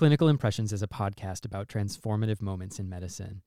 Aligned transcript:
Clinical 0.00 0.28
Impressions 0.28 0.72
is 0.72 0.82
a 0.82 0.88
podcast 0.88 1.44
about 1.44 1.68
transformative 1.68 2.40
moments 2.40 2.78
in 2.78 2.88
medicine. 2.88 3.42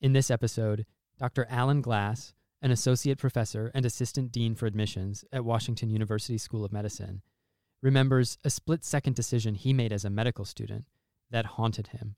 In 0.00 0.12
this 0.12 0.30
episode, 0.30 0.86
Dr. 1.18 1.48
Alan 1.50 1.80
Glass, 1.80 2.32
an 2.62 2.70
associate 2.70 3.18
professor 3.18 3.72
and 3.74 3.84
assistant 3.84 4.30
dean 4.30 4.54
for 4.54 4.66
admissions 4.66 5.24
at 5.32 5.44
Washington 5.44 5.90
University 5.90 6.38
School 6.38 6.64
of 6.64 6.72
Medicine, 6.72 7.22
remembers 7.82 8.38
a 8.44 8.50
split 8.50 8.84
second 8.84 9.16
decision 9.16 9.56
he 9.56 9.72
made 9.72 9.92
as 9.92 10.04
a 10.04 10.10
medical 10.10 10.44
student 10.44 10.84
that 11.32 11.44
haunted 11.44 11.88
him 11.88 12.14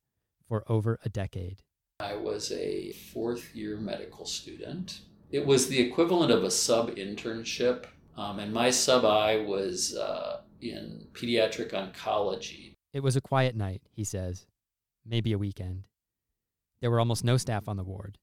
for 0.46 0.62
over 0.70 0.98
a 1.02 1.08
decade. 1.08 1.62
I 1.98 2.14
was 2.14 2.52
a 2.52 2.92
fourth 2.92 3.54
year 3.54 3.78
medical 3.78 4.26
student. 4.26 5.00
It 5.30 5.46
was 5.46 5.68
the 5.68 5.80
equivalent 5.80 6.30
of 6.30 6.44
a 6.44 6.50
sub 6.50 6.90
internship, 6.90 7.86
um, 8.18 8.38
and 8.38 8.52
my 8.52 8.68
sub 8.68 9.06
I 9.06 9.38
was 9.38 9.96
uh, 9.96 10.42
in 10.60 11.06
pediatric 11.14 11.70
oncology. 11.70 12.75
It 12.96 13.02
was 13.02 13.14
a 13.14 13.20
quiet 13.20 13.54
night, 13.54 13.82
he 13.92 14.04
says, 14.04 14.46
maybe 15.04 15.34
a 15.34 15.38
weekend. 15.38 15.84
There 16.80 16.90
were 16.90 16.98
almost 16.98 17.24
no 17.24 17.36
staff 17.36 17.68
on 17.68 17.76
the 17.76 17.84
ward, 17.84 18.16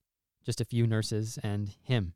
just 0.44 0.60
a 0.60 0.66
few 0.66 0.88
nurses 0.88 1.38
and 1.44 1.76
him, 1.84 2.16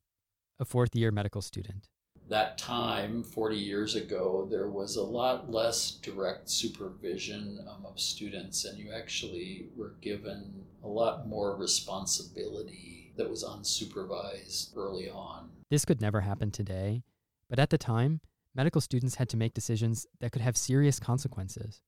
a 0.60 0.66
fourth 0.66 0.96
year 0.96 1.12
medical 1.12 1.44
student. 1.44 1.88
That 2.30 2.58
time, 2.58 3.22
40 3.22 3.58
years 3.58 3.94
ago, 3.94 4.48
there 4.50 4.70
was 4.70 4.96
a 4.96 5.04
lot 5.04 5.52
less 5.52 5.92
direct 5.92 6.50
supervision 6.50 7.60
um, 7.70 7.86
of 7.86 8.00
students, 8.00 8.66
and 8.66 8.80
you 8.80 8.92
actually 8.92 9.68
were 9.76 9.94
given 10.02 10.66
a 10.84 10.88
lot 10.88 11.28
more 11.28 11.56
responsibility 11.56 13.14
that 13.18 13.30
was 13.30 13.44
unsupervised 13.44 14.76
early 14.76 15.12
on. 15.12 15.52
This 15.70 15.86
could 15.86 16.02
never 16.02 16.22
happen 16.22 16.50
today, 16.50 17.04
but 17.52 17.60
at 17.60 17.70
the 17.70 17.78
time, 17.78 18.20
medical 18.56 18.82
students 18.82 19.14
had 19.14 19.30
to 19.30 19.38
make 19.38 19.54
decisions 19.54 20.08
that 20.22 20.32
could 20.32 20.42
have 20.42 20.58
serious 20.58 21.00
consequences 21.00 21.84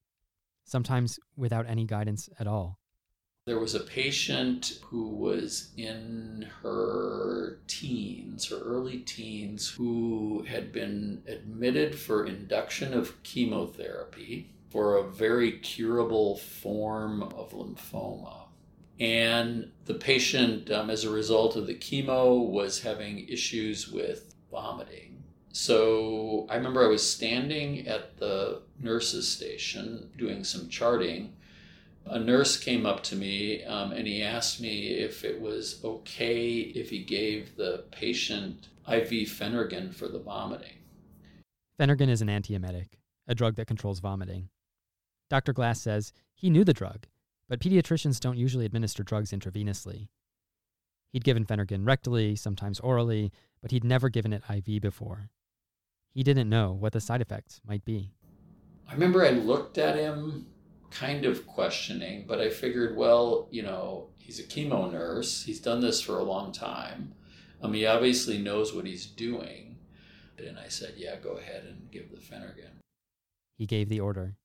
sometimes 0.63 1.19
without 1.35 1.67
any 1.67 1.85
guidance 1.85 2.29
at 2.39 2.47
all. 2.47 2.79
There 3.45 3.59
was 3.59 3.73
a 3.73 3.79
patient 3.79 4.79
who 4.85 5.07
was 5.09 5.71
in 5.75 6.47
her 6.61 7.59
teens, 7.67 8.49
her 8.49 8.59
early 8.59 8.99
teens, 8.99 9.69
who 9.69 10.45
had 10.47 10.71
been 10.71 11.23
admitted 11.25 11.95
for 11.95 12.25
induction 12.25 12.93
of 12.93 13.23
chemotherapy 13.23 14.53
for 14.69 14.97
a 14.97 15.09
very 15.09 15.53
curable 15.53 16.37
form 16.37 17.23
of 17.23 17.51
lymphoma. 17.51 18.49
And 18.99 19.71
the 19.85 19.95
patient, 19.95 20.69
um, 20.69 20.89
as 20.89 21.03
a 21.03 21.09
result 21.09 21.55
of 21.55 21.65
the 21.65 21.73
chemo, 21.73 22.47
was 22.47 22.83
having 22.83 23.27
issues 23.27 23.89
with 23.89 24.35
vomiting 24.51 25.18
so 25.51 26.45
I 26.49 26.55
remember 26.55 26.83
I 26.83 26.89
was 26.89 27.07
standing 27.07 27.87
at 27.87 28.17
the 28.17 28.61
nurse's 28.79 29.27
station 29.27 30.09
doing 30.17 30.43
some 30.43 30.69
charting. 30.69 31.33
A 32.05 32.19
nurse 32.19 32.57
came 32.57 32.85
up 32.85 33.03
to 33.03 33.15
me 33.15 33.63
um, 33.63 33.91
and 33.91 34.07
he 34.07 34.23
asked 34.23 34.61
me 34.61 34.87
if 34.89 35.23
it 35.23 35.41
was 35.41 35.81
okay 35.83 36.59
if 36.59 36.89
he 36.89 37.03
gave 37.03 37.55
the 37.55 37.85
patient 37.91 38.69
IV 38.87 39.29
Phenergan 39.29 39.93
for 39.93 40.07
the 40.07 40.19
vomiting. 40.19 40.77
Phenergan 41.79 42.09
is 42.09 42.21
an 42.21 42.27
antiemetic, 42.27 42.99
a 43.27 43.35
drug 43.35 43.55
that 43.55 43.67
controls 43.67 43.99
vomiting. 43.99 44.49
Dr. 45.29 45.53
Glass 45.53 45.81
says 45.81 46.11
he 46.33 46.49
knew 46.49 46.63
the 46.63 46.73
drug, 46.73 47.05
but 47.47 47.59
pediatricians 47.59 48.19
don't 48.19 48.37
usually 48.37 48.65
administer 48.65 49.03
drugs 49.03 49.31
intravenously. 49.31 50.09
He'd 51.11 51.23
given 51.23 51.45
Phenergan 51.45 51.83
rectally, 51.83 52.37
sometimes 52.37 52.79
orally, 52.79 53.31
but 53.61 53.71
he'd 53.71 53.83
never 53.83 54.09
given 54.09 54.33
it 54.33 54.43
IV 54.49 54.81
before. 54.81 55.29
He 56.13 56.23
didn't 56.23 56.49
know 56.49 56.73
what 56.73 56.93
the 56.93 57.01
side 57.01 57.21
effects 57.21 57.61
might 57.65 57.85
be. 57.85 58.11
I 58.87 58.93
remember 58.93 59.23
I 59.23 59.29
looked 59.29 59.77
at 59.77 59.95
him 59.95 60.47
kind 60.89 61.25
of 61.25 61.45
questioning, 61.45 62.25
but 62.27 62.39
I 62.39 62.49
figured, 62.49 62.97
well, 62.97 63.47
you 63.51 63.61
know, 63.61 64.09
he's 64.17 64.39
a 64.39 64.43
chemo 64.43 64.91
nurse. 64.91 65.43
He's 65.43 65.59
done 65.59 65.81
this 65.81 66.01
for 66.01 66.17
a 66.17 66.23
long 66.23 66.51
time. 66.51 67.13
Um, 67.61 67.73
he 67.73 67.85
obviously 67.85 68.37
knows 68.37 68.73
what 68.73 68.85
he's 68.85 69.05
doing. 69.05 69.77
And 70.37 70.57
I 70.57 70.69
said, 70.69 70.93
yeah, 70.97 71.17
go 71.17 71.31
ahead 71.31 71.65
and 71.65 71.91
give 71.91 72.11
the 72.11 72.17
Phenergan. 72.17 72.79
He 73.57 73.65
gave 73.65 73.89
the 73.89 73.99
order 73.99 74.37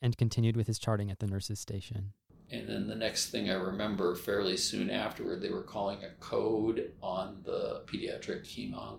and 0.00 0.16
continued 0.16 0.56
with 0.56 0.66
his 0.66 0.78
charting 0.78 1.10
at 1.10 1.20
the 1.20 1.26
nurse's 1.26 1.58
station. 1.58 2.12
And 2.50 2.68
then 2.68 2.86
the 2.86 2.94
next 2.94 3.30
thing 3.30 3.48
I 3.48 3.54
remember, 3.54 4.14
fairly 4.14 4.58
soon 4.58 4.90
afterward, 4.90 5.40
they 5.40 5.48
were 5.48 5.62
calling 5.62 6.04
a 6.04 6.10
code 6.20 6.92
on 7.02 7.40
the 7.44 7.82
pediatric 7.86 8.42
chemo 8.42 8.98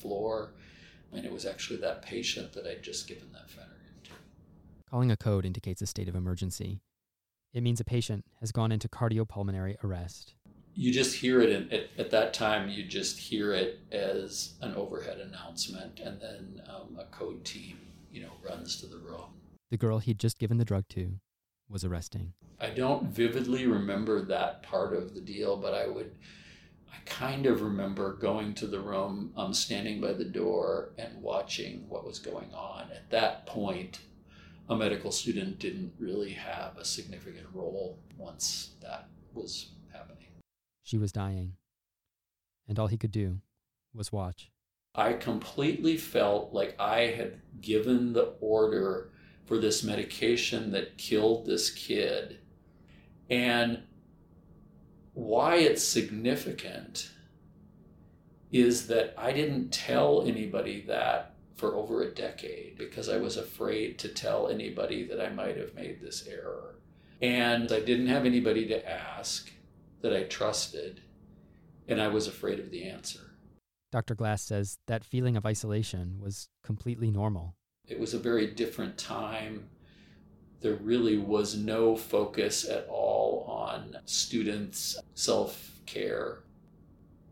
floor 0.00 0.54
and 1.12 1.24
it 1.24 1.32
was 1.32 1.46
actually 1.46 1.78
that 1.80 2.02
patient 2.02 2.52
that 2.52 2.66
I'd 2.66 2.82
just 2.82 3.08
given 3.08 3.32
that 3.32 3.48
Phenergan 3.48 4.04
to. 4.04 4.10
Calling 4.88 5.10
a 5.10 5.16
code 5.16 5.44
indicates 5.44 5.82
a 5.82 5.86
state 5.86 6.08
of 6.08 6.14
emergency. 6.14 6.80
It 7.52 7.62
means 7.62 7.80
a 7.80 7.84
patient 7.84 8.24
has 8.40 8.52
gone 8.52 8.72
into 8.72 8.88
cardiopulmonary 8.88 9.82
arrest. 9.82 10.34
You 10.74 10.92
just 10.92 11.16
hear 11.16 11.40
it, 11.40 11.50
in, 11.50 11.72
at, 11.72 11.88
at 11.98 12.10
that 12.12 12.32
time, 12.32 12.70
you 12.70 12.84
just 12.84 13.18
hear 13.18 13.52
it 13.52 13.80
as 13.90 14.54
an 14.60 14.74
overhead 14.74 15.18
announcement, 15.18 15.98
and 15.98 16.20
then 16.20 16.62
um, 16.68 16.96
a 16.98 17.04
code 17.06 17.44
team, 17.44 17.78
you 18.10 18.22
know, 18.22 18.30
runs 18.48 18.76
to 18.80 18.86
the 18.86 18.98
room. 18.98 19.40
The 19.70 19.76
girl 19.76 19.98
he'd 19.98 20.20
just 20.20 20.38
given 20.38 20.58
the 20.58 20.64
drug 20.64 20.84
to 20.90 21.14
was 21.68 21.84
arresting. 21.84 22.34
I 22.60 22.70
don't 22.70 23.08
vividly 23.08 23.66
remember 23.66 24.22
that 24.22 24.62
part 24.62 24.94
of 24.94 25.14
the 25.14 25.20
deal, 25.20 25.56
but 25.56 25.74
I 25.74 25.88
would 25.88 26.12
I 26.92 26.96
kind 27.06 27.46
of 27.46 27.62
remember 27.62 28.14
going 28.14 28.54
to 28.54 28.66
the 28.66 28.80
room, 28.80 29.32
um, 29.36 29.54
standing 29.54 30.00
by 30.00 30.12
the 30.12 30.24
door 30.24 30.92
and 30.98 31.22
watching 31.22 31.88
what 31.88 32.04
was 32.04 32.18
going 32.18 32.52
on. 32.52 32.90
At 32.90 33.10
that 33.10 33.46
point, 33.46 34.00
a 34.68 34.76
medical 34.76 35.12
student 35.12 35.58
didn't 35.58 35.92
really 35.98 36.32
have 36.32 36.76
a 36.76 36.84
significant 36.84 37.46
role 37.52 37.98
once 38.16 38.70
that 38.82 39.08
was 39.34 39.70
happening. 39.92 40.28
She 40.82 40.98
was 40.98 41.12
dying, 41.12 41.54
and 42.68 42.78
all 42.78 42.86
he 42.86 42.98
could 42.98 43.12
do 43.12 43.40
was 43.94 44.12
watch. 44.12 44.50
I 44.94 45.12
completely 45.12 45.96
felt 45.96 46.52
like 46.52 46.74
I 46.80 47.06
had 47.06 47.40
given 47.60 48.12
the 48.12 48.34
order 48.40 49.10
for 49.46 49.58
this 49.58 49.82
medication 49.82 50.72
that 50.72 50.98
killed 50.98 51.46
this 51.46 51.70
kid. 51.70 52.38
And 53.28 53.82
why 55.14 55.56
it's 55.56 55.82
significant 55.82 57.10
is 58.52 58.88
that 58.88 59.14
I 59.16 59.32
didn't 59.32 59.70
tell 59.70 60.22
anybody 60.22 60.82
that 60.88 61.34
for 61.56 61.74
over 61.76 62.02
a 62.02 62.14
decade 62.14 62.78
because 62.78 63.08
I 63.08 63.18
was 63.18 63.36
afraid 63.36 63.98
to 63.98 64.08
tell 64.08 64.48
anybody 64.48 65.04
that 65.04 65.20
I 65.20 65.28
might 65.28 65.56
have 65.56 65.74
made 65.74 66.00
this 66.00 66.26
error. 66.26 66.76
And 67.20 67.70
I 67.70 67.80
didn't 67.80 68.06
have 68.06 68.24
anybody 68.24 68.66
to 68.68 68.90
ask 68.90 69.52
that 70.00 70.16
I 70.16 70.22
trusted, 70.22 71.02
and 71.86 72.00
I 72.00 72.08
was 72.08 72.26
afraid 72.26 72.58
of 72.58 72.70
the 72.70 72.84
answer. 72.84 73.20
Dr. 73.92 74.14
Glass 74.14 74.42
says 74.42 74.78
that 74.86 75.04
feeling 75.04 75.36
of 75.36 75.44
isolation 75.44 76.16
was 76.18 76.48
completely 76.64 77.10
normal. 77.10 77.56
It 77.86 78.00
was 78.00 78.14
a 78.14 78.18
very 78.18 78.46
different 78.46 78.96
time. 78.96 79.68
There 80.60 80.74
really 80.74 81.16
was 81.16 81.56
no 81.56 81.96
focus 81.96 82.68
at 82.68 82.86
all 82.88 83.46
on 83.48 83.96
students' 84.04 84.98
self 85.14 85.80
care. 85.86 86.40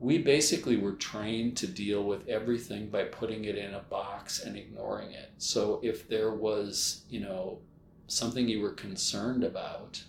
We 0.00 0.19
basically 0.19 0.77
were 0.77 0.93
trained 0.93 1.56
to 1.59 1.67
deal 1.67 2.05
with 2.05 2.28
everything 2.28 2.88
by 2.88 3.05
putting 3.05 3.44
it 3.44 3.59
in 3.59 3.75
a 3.75 3.81
box 3.81 4.43
and 4.44 4.56
ignoring 4.56 5.11
it. 5.11 5.33
So 5.38 5.81
if 5.83 6.09
there 6.09 6.33
was, 6.33 7.03
you 7.11 7.21
know, 7.21 7.59
something 8.06 8.49
you 8.49 8.61
were 8.61 8.72
concerned 8.72 9.44
about, 9.44 10.03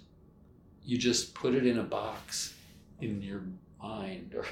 you 0.84 0.98
just 0.98 1.34
put 1.34 1.56
it 1.56 1.66
in 1.66 1.80
a 1.80 1.84
box 1.84 2.54
in 3.02 3.22
your 3.22 3.44
mind 3.82 4.34
or 4.36 4.46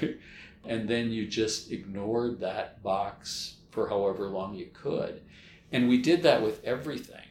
and 0.64 0.88
then 0.88 1.10
you 1.10 1.26
just 1.26 1.70
ignored 1.70 2.40
that 2.40 2.82
box 2.82 3.56
for 3.70 3.88
however 3.88 4.28
long 4.28 4.54
you 4.54 4.68
could. 4.72 5.22
And 5.72 5.88
we 5.88 5.98
did 5.98 6.22
that 6.24 6.42
with 6.42 6.62
everything. 6.64 7.27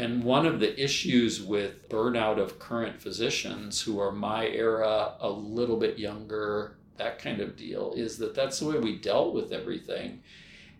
And 0.00 0.24
one 0.24 0.46
of 0.46 0.60
the 0.60 0.82
issues 0.82 1.42
with 1.42 1.90
burnout 1.90 2.38
of 2.38 2.58
current 2.58 3.02
physicians 3.02 3.82
who 3.82 4.00
are 4.00 4.10
my 4.10 4.46
era, 4.46 5.12
a 5.20 5.28
little 5.28 5.76
bit 5.76 5.98
younger, 5.98 6.78
that 6.96 7.18
kind 7.18 7.38
of 7.38 7.54
deal, 7.54 7.92
is 7.94 8.16
that 8.16 8.34
that's 8.34 8.60
the 8.60 8.66
way 8.66 8.78
we 8.78 8.96
dealt 8.96 9.34
with 9.34 9.52
everything. 9.52 10.22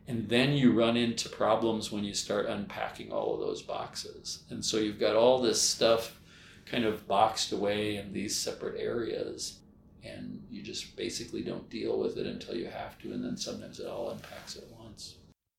And 0.08 0.26
then 0.30 0.52
you 0.52 0.72
run 0.72 0.96
into 0.96 1.28
problems 1.28 1.92
when 1.92 2.02
you 2.02 2.14
start 2.14 2.46
unpacking 2.46 3.12
all 3.12 3.34
of 3.34 3.40
those 3.40 3.60
boxes. 3.60 4.44
And 4.48 4.64
so 4.64 4.78
you've 4.78 4.98
got 4.98 5.16
all 5.16 5.38
this 5.38 5.60
stuff 5.60 6.18
kind 6.64 6.86
of 6.86 7.06
boxed 7.06 7.52
away 7.52 7.96
in 7.96 8.14
these 8.14 8.34
separate 8.34 8.80
areas. 8.80 9.58
And 10.02 10.42
you 10.50 10.62
just 10.62 10.96
basically 10.96 11.42
don't 11.42 11.68
deal 11.68 11.98
with 11.98 12.16
it 12.16 12.26
until 12.26 12.56
you 12.56 12.68
have 12.68 12.98
to. 13.00 13.12
And 13.12 13.22
then 13.22 13.36
sometimes 13.36 13.80
it 13.80 13.86
all 13.86 14.12
unpacks 14.12 14.56
at 14.56 14.64
once. 14.82 15.16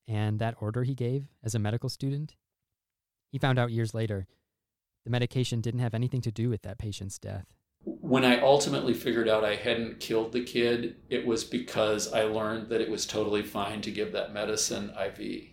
And 0.08 0.40
that 0.40 0.56
order 0.60 0.82
he 0.82 0.96
gave 0.96 1.26
as 1.44 1.54
a 1.54 1.60
medical 1.60 1.90
student, 1.90 2.34
he 3.32 3.40
found 3.40 3.58
out 3.58 3.72
years 3.72 3.94
later 3.94 4.28
the 5.04 5.10
medication 5.10 5.62
didn't 5.62 5.80
have 5.80 5.94
anything 5.94 6.22
to 6.22 6.32
do 6.32 6.50
with 6.50 6.62
that 6.62 6.78
patient's 6.78 7.18
death. 7.18 7.48
When 7.84 8.24
I 8.24 8.40
ultimately 8.40 8.94
figured 8.94 9.28
out 9.28 9.44
I 9.44 9.56
hadn't 9.56 10.00
killed 10.00 10.32
the 10.32 10.44
kid, 10.44 10.98
it 11.10 11.26
was 11.26 11.44
because 11.44 12.14
I 12.14 12.24
learned 12.24 12.70
that 12.70 12.82
it 12.82 12.92
was 12.92 13.08
totally 13.08 13.42
fine 13.42 13.82
to 13.82 13.92
give 13.92 14.12
that 14.12 14.34
medicine 14.34 14.92
IV. 14.92 15.48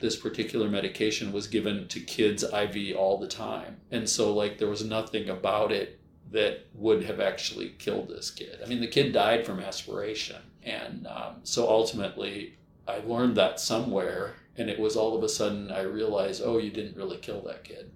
this 0.00 0.16
particular 0.16 0.70
medication 0.70 1.30
was 1.30 1.46
given 1.46 1.86
to 1.88 2.00
kids 2.00 2.42
IV 2.42 2.96
all 2.96 3.18
the 3.18 3.28
time. 3.28 3.76
And 3.90 4.08
so, 4.08 4.32
like, 4.32 4.56
there 4.56 4.68
was 4.70 4.82
nothing 4.82 5.28
about 5.28 5.72
it 5.72 6.00
that 6.30 6.66
would 6.72 7.04
have 7.04 7.20
actually 7.20 7.74
killed 7.78 8.08
this 8.08 8.30
kid. 8.30 8.60
I 8.64 8.66
mean, 8.66 8.80
the 8.80 8.86
kid 8.86 9.12
died 9.12 9.44
from 9.44 9.60
aspiration. 9.60 10.40
And 10.62 11.06
um, 11.06 11.40
so 11.42 11.68
ultimately, 11.68 12.56
I 12.88 12.98
learned 12.98 13.36
that 13.36 13.60
somewhere. 13.60 14.36
And 14.60 14.68
it 14.68 14.78
was 14.78 14.94
all 14.94 15.16
of 15.16 15.24
a 15.24 15.28
sudden 15.28 15.72
I 15.72 15.80
realized, 15.80 16.42
oh, 16.44 16.58
you 16.58 16.70
didn't 16.70 16.96
really 16.96 17.16
kill 17.16 17.40
that 17.42 17.64
kid. 17.64 17.90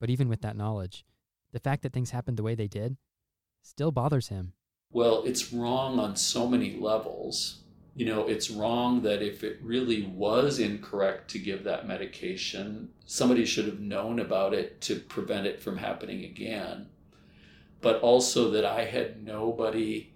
But 0.00 0.10
even 0.10 0.28
with 0.28 0.40
that 0.40 0.56
knowledge, 0.56 1.04
the 1.52 1.60
fact 1.60 1.82
that 1.82 1.92
things 1.92 2.10
happened 2.10 2.36
the 2.36 2.42
way 2.42 2.54
they 2.54 2.68
did 2.68 2.96
still 3.62 3.92
bothers 3.92 4.28
him. 4.28 4.54
Well, 4.90 5.22
it's 5.24 5.52
wrong 5.52 6.00
on 6.00 6.16
so 6.16 6.48
many 6.48 6.78
levels 6.78 7.60
you 7.96 8.04
know, 8.04 8.28
it's 8.28 8.50
wrong 8.50 9.00
that 9.02 9.22
if 9.22 9.42
it 9.42 9.58
really 9.62 10.02
was 10.02 10.58
incorrect 10.58 11.30
to 11.30 11.38
give 11.38 11.64
that 11.64 11.88
medication, 11.88 12.90
somebody 13.06 13.46
should 13.46 13.64
have 13.64 13.80
known 13.80 14.20
about 14.20 14.52
it 14.52 14.82
to 14.82 15.00
prevent 15.00 15.46
it 15.46 15.62
from 15.62 15.78
happening 15.78 16.22
again. 16.22 16.88
But 17.80 18.00
also 18.02 18.50
that 18.50 18.66
I 18.66 18.84
had 18.84 19.24
nobody 19.24 20.12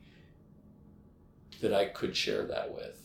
that 1.63 1.73
I 1.73 1.87
could 1.87 2.15
share 2.15 2.45
that 2.49 2.75
with. 2.75 3.00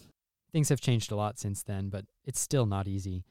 Things 0.55 0.69
have 0.69 0.79
changed 0.79 1.11
a 1.11 1.17
lot 1.17 1.37
since 1.37 1.63
then, 1.63 1.89
but 1.89 2.05
it's 2.23 2.39
still 2.39 2.65
not 2.65 2.87
easy. 2.87 3.25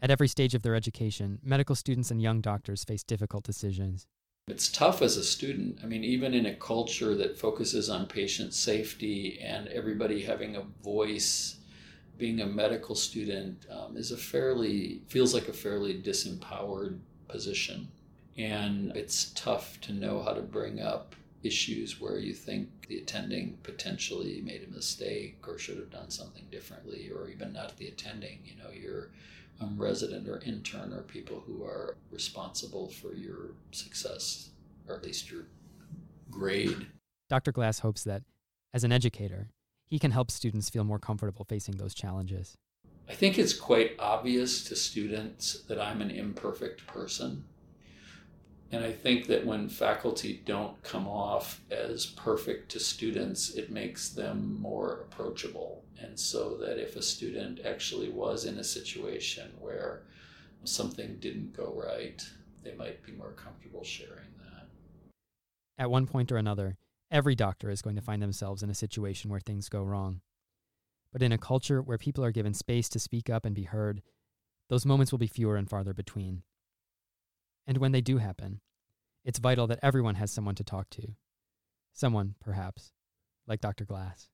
At 0.00 0.10
every 0.10 0.28
stage 0.28 0.54
of 0.54 0.62
their 0.62 0.74
education, 0.74 1.38
medical 1.42 1.74
students 1.74 2.10
and 2.10 2.22
young 2.22 2.40
doctors 2.40 2.84
face 2.84 3.02
difficult 3.02 3.44
decisions. 3.44 4.06
It's 4.48 4.72
tough 4.72 5.02
as 5.02 5.18
a 5.18 5.24
student. 5.24 5.80
I 5.82 5.86
mean, 5.86 6.02
even 6.02 6.32
in 6.32 6.46
a 6.46 6.54
culture 6.54 7.14
that 7.16 7.38
focuses 7.38 7.90
on 7.90 8.06
patient 8.06 8.54
safety 8.54 9.38
and 9.42 9.68
everybody 9.68 10.22
having 10.22 10.56
a 10.56 10.62
voice, 10.82 11.58
being 12.16 12.40
a 12.40 12.46
medical 12.46 12.94
student 12.94 13.66
um, 13.70 13.98
is 13.98 14.10
a 14.10 14.16
fairly, 14.16 15.02
feels 15.06 15.34
like 15.34 15.48
a 15.48 15.52
fairly 15.52 16.00
disempowered 16.00 16.98
position. 17.28 17.88
And 18.38 18.96
it's 18.96 19.32
tough 19.34 19.78
to 19.82 19.92
know 19.92 20.22
how 20.22 20.32
to 20.32 20.40
bring 20.40 20.80
up 20.80 21.14
issues 21.44 22.00
where 22.00 22.18
you 22.18 22.32
think 22.32 22.88
the 22.88 22.98
attending 22.98 23.58
potentially 23.62 24.40
made 24.42 24.66
a 24.66 24.74
mistake 24.74 25.38
or 25.46 25.58
should 25.58 25.76
have 25.76 25.90
done 25.90 26.10
something 26.10 26.44
differently, 26.50 27.10
or 27.14 27.28
even 27.28 27.52
not 27.52 27.76
the 27.76 27.86
attending. 27.86 28.40
You 28.44 28.56
know, 28.62 28.70
you're 28.70 29.10
um, 29.60 29.76
resident 29.76 30.28
or 30.28 30.40
intern 30.44 30.92
or 30.92 31.02
people 31.02 31.42
who 31.46 31.62
are 31.64 31.96
responsible 32.10 32.88
for 32.88 33.14
your 33.14 33.50
success, 33.70 34.50
or 34.88 34.96
at 34.96 35.04
least 35.04 35.30
your 35.30 35.46
grade. 36.30 36.86
Dr. 37.28 37.52
Glass 37.52 37.80
hopes 37.80 38.04
that, 38.04 38.22
as 38.72 38.84
an 38.84 38.92
educator, 38.92 39.48
he 39.86 39.98
can 39.98 40.10
help 40.10 40.30
students 40.30 40.70
feel 40.70 40.84
more 40.84 40.98
comfortable 40.98 41.44
facing 41.44 41.76
those 41.76 41.94
challenges. 41.94 42.56
I 43.08 43.12
think 43.12 43.38
it's 43.38 43.52
quite 43.52 43.92
obvious 43.98 44.64
to 44.64 44.76
students 44.76 45.62
that 45.68 45.80
I'm 45.80 46.00
an 46.00 46.10
imperfect 46.10 46.86
person. 46.86 47.44
And 48.74 48.84
I 48.84 48.90
think 48.90 49.28
that 49.28 49.46
when 49.46 49.68
faculty 49.68 50.42
don't 50.44 50.82
come 50.82 51.06
off 51.06 51.60
as 51.70 52.06
perfect 52.06 52.72
to 52.72 52.80
students, 52.80 53.54
it 53.54 53.70
makes 53.70 54.08
them 54.08 54.60
more 54.60 55.02
approachable. 55.04 55.84
And 56.00 56.18
so 56.18 56.56
that 56.56 56.82
if 56.82 56.96
a 56.96 57.02
student 57.02 57.60
actually 57.64 58.08
was 58.08 58.46
in 58.46 58.58
a 58.58 58.64
situation 58.64 59.52
where 59.60 60.02
something 60.64 61.18
didn't 61.20 61.56
go 61.56 61.72
right, 61.86 62.20
they 62.64 62.74
might 62.74 63.00
be 63.04 63.12
more 63.12 63.30
comfortable 63.30 63.84
sharing 63.84 64.34
that. 64.38 64.66
At 65.78 65.90
one 65.92 66.08
point 66.08 66.32
or 66.32 66.36
another, 66.36 66.76
every 67.12 67.36
doctor 67.36 67.70
is 67.70 67.80
going 67.80 67.94
to 67.94 68.02
find 68.02 68.20
themselves 68.20 68.64
in 68.64 68.70
a 68.70 68.74
situation 68.74 69.30
where 69.30 69.38
things 69.38 69.68
go 69.68 69.84
wrong. 69.84 70.20
But 71.12 71.22
in 71.22 71.30
a 71.30 71.38
culture 71.38 71.80
where 71.80 71.96
people 71.96 72.24
are 72.24 72.32
given 72.32 72.54
space 72.54 72.88
to 72.88 72.98
speak 72.98 73.30
up 73.30 73.44
and 73.44 73.54
be 73.54 73.62
heard, 73.62 74.02
those 74.68 74.84
moments 74.84 75.12
will 75.12 75.20
be 75.20 75.28
fewer 75.28 75.54
and 75.56 75.70
farther 75.70 75.94
between. 75.94 76.42
And 77.68 77.78
when 77.78 77.92
they 77.92 78.00
do 78.00 78.18
happen, 78.18 78.60
it's 79.24 79.38
vital 79.38 79.66
that 79.68 79.80
everyone 79.82 80.16
has 80.16 80.30
someone 80.30 80.54
to 80.56 80.64
talk 80.64 80.90
to. 80.90 81.14
Someone, 81.92 82.34
perhaps, 82.40 82.92
like 83.46 83.60
Dr. 83.60 83.84
Glass. 83.84 84.28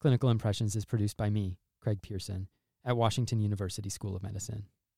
Clinical 0.00 0.30
Impressions 0.30 0.76
is 0.76 0.84
produced 0.84 1.16
by 1.16 1.28
me, 1.28 1.58
Craig 1.80 2.02
Pearson, 2.02 2.48
at 2.84 2.96
Washington 2.96 3.40
University 3.40 3.90
School 3.90 4.14
of 4.16 4.22
Medicine. 4.22 4.66